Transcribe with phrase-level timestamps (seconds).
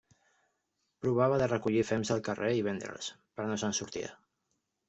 [1.05, 4.11] Provava de recollir fems del carrer i vendre'ls, però no se'n sortia.